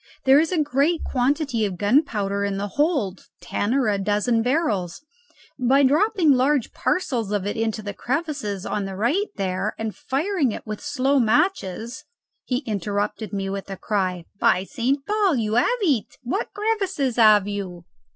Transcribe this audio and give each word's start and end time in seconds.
There 0.23 0.39
is 0.39 0.51
a 0.51 0.57
great 0.63 1.03
quantity 1.03 1.63
of 1.63 1.77
gunpowder 1.77 2.43
in 2.43 2.57
the 2.57 2.69
hold; 2.69 3.27
ten 3.39 3.71
or 3.75 3.87
a 3.87 3.99
dozen 3.99 4.41
barrels. 4.41 5.05
By 5.59 5.83
dropping 5.83 6.31
large 6.31 6.73
parcels 6.73 7.31
of 7.31 7.45
it 7.45 7.55
into 7.55 7.83
the 7.83 7.93
crevices 7.93 8.65
on 8.65 8.85
the 8.85 8.95
right 8.95 9.27
there, 9.35 9.75
and 9.77 9.95
firing 9.95 10.53
it 10.53 10.65
with 10.65 10.81
slow 10.81 11.19
matches" 11.19 12.03
He 12.45 12.63
interrupted 12.65 13.31
me 13.31 13.47
with 13.47 13.69
a 13.69 13.77
cry: 13.77 14.25
"By 14.39 14.63
St. 14.63 15.05
Paul, 15.05 15.35
you 15.35 15.53
have 15.53 15.67
it! 15.81 16.17
What 16.23 16.49
crevices 16.51 17.17
have 17.17 17.47
you?" 17.47 17.85